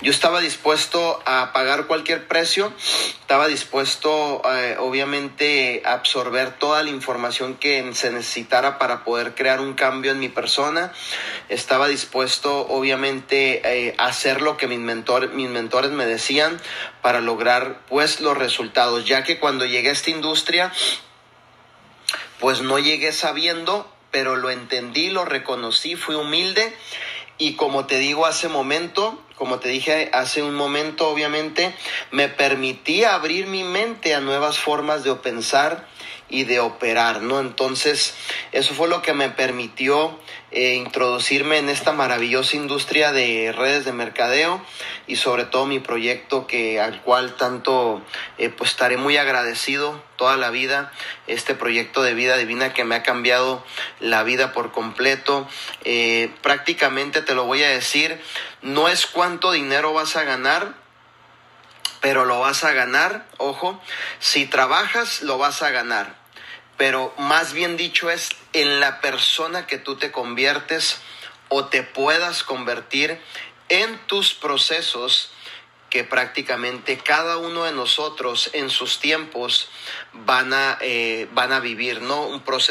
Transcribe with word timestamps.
yo 0.00 0.10
estaba 0.10 0.40
dispuesto 0.40 1.20
a 1.26 1.52
pagar 1.52 1.86
cualquier 1.86 2.28
precio, 2.28 2.72
estaba 3.20 3.48
dispuesto 3.48 4.42
eh, 4.44 4.76
obviamente 4.78 5.82
a 5.84 5.94
absorber 5.94 6.52
toda 6.52 6.82
la 6.82 6.90
información 6.90 7.56
que 7.56 7.92
se 7.94 8.10
necesitara 8.10 8.78
para 8.78 9.04
poder 9.04 9.34
crear 9.34 9.60
un 9.60 9.74
cambio 9.74 10.12
en 10.12 10.20
mi 10.20 10.28
persona, 10.28 10.92
estaba 11.48 11.88
dispuesto 11.88 12.66
obviamente 12.68 13.62
eh, 13.64 13.94
a 13.98 14.06
hacer 14.06 14.40
lo 14.40 14.56
que 14.56 14.68
mis, 14.68 14.78
mentor, 14.78 15.30
mis 15.30 15.50
mentores 15.50 15.90
me 15.90 16.06
decían 16.06 16.60
para 17.02 17.20
lograr 17.20 17.80
pues 17.88 18.20
los 18.20 18.38
resultados, 18.38 19.04
ya 19.04 19.24
que 19.24 19.40
cuando 19.40 19.64
llegué 19.64 19.88
a 19.88 19.92
esta 19.92 20.10
industria 20.10 20.72
pues 22.38 22.62
no 22.62 22.78
llegué 22.78 23.12
sabiendo, 23.12 23.90
pero 24.10 24.36
lo 24.36 24.50
entendí, 24.50 25.10
lo 25.10 25.24
reconocí, 25.24 25.96
fui 25.96 26.14
humilde. 26.14 26.74
Y 27.36 27.54
como 27.54 27.86
te 27.86 27.98
digo 27.98 28.26
hace 28.26 28.48
momento, 28.48 29.22
como 29.38 29.58
te 29.60 29.68
dije 29.68 30.10
hace 30.12 30.42
un 30.42 30.54
momento, 30.54 31.08
obviamente, 31.08 31.74
me 32.10 32.28
permití 32.28 33.04
abrir 33.04 33.46
mi 33.46 33.64
mente 33.64 34.14
a 34.14 34.20
nuevas 34.20 34.58
formas 34.58 35.04
de 35.04 35.14
pensar 35.14 35.86
y 36.28 36.44
de 36.44 36.60
operar, 36.60 37.22
¿no? 37.22 37.40
Entonces, 37.40 38.14
eso 38.52 38.74
fue 38.74 38.88
lo 38.88 39.02
que 39.02 39.14
me 39.14 39.30
permitió 39.30 40.18
eh, 40.50 40.76
introducirme 40.76 41.58
en 41.58 41.68
esta 41.68 41.92
maravillosa 41.92 42.56
industria 42.56 43.12
de 43.12 43.52
redes 43.52 43.84
de 43.84 43.92
mercadeo 43.92 44.62
y 45.06 45.16
sobre 45.16 45.44
todo 45.44 45.66
mi 45.66 45.78
proyecto 45.78 46.46
que 46.46 46.80
al 46.80 47.02
cual 47.02 47.36
tanto 47.36 48.00
eh, 48.38 48.48
pues 48.48 48.70
estaré 48.70 48.96
muy 48.96 49.18
agradecido 49.18 50.02
toda 50.16 50.38
la 50.38 50.48
vida 50.48 50.90
este 51.26 51.54
proyecto 51.54 52.02
de 52.02 52.14
vida 52.14 52.38
divina 52.38 52.72
que 52.72 52.84
me 52.84 52.94
ha 52.94 53.02
cambiado 53.02 53.62
la 54.00 54.22
vida 54.22 54.52
por 54.52 54.72
completo 54.72 55.46
eh, 55.84 56.30
prácticamente 56.40 57.20
te 57.20 57.34
lo 57.34 57.44
voy 57.44 57.62
a 57.62 57.68
decir 57.68 58.18
no 58.62 58.88
es 58.88 59.06
cuánto 59.06 59.52
dinero 59.52 59.92
vas 59.92 60.16
a 60.16 60.24
ganar 60.24 60.72
pero 62.00 62.24
lo 62.24 62.40
vas 62.40 62.64
a 62.64 62.72
ganar 62.72 63.26
ojo 63.38 63.80
si 64.18 64.46
trabajas 64.46 65.22
lo 65.22 65.38
vas 65.38 65.62
a 65.62 65.70
ganar 65.70 66.16
pero 66.76 67.12
más 67.18 67.52
bien 67.52 67.76
dicho 67.76 68.10
es 68.10 68.30
en 68.52 68.80
la 68.80 69.00
persona 69.00 69.66
que 69.66 69.78
tú 69.78 69.96
te 69.96 70.12
conviertes 70.12 70.98
o 71.48 71.66
te 71.66 71.82
puedas 71.82 72.44
convertir 72.44 73.20
en 73.68 73.98
tus 74.06 74.34
procesos 74.34 75.32
que 75.90 76.04
prácticamente 76.04 76.98
cada 76.98 77.38
uno 77.38 77.64
de 77.64 77.72
nosotros 77.72 78.50
en 78.52 78.68
sus 78.68 79.00
tiempos 79.00 79.68
van 80.12 80.52
a, 80.52 80.76
eh, 80.80 81.28
van 81.32 81.52
a 81.52 81.60
vivir, 81.60 82.02
¿no? 82.02 82.26
Un 82.26 82.42
proceso 82.42 82.66